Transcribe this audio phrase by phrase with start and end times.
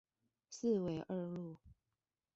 [0.49, 1.55] 四維二路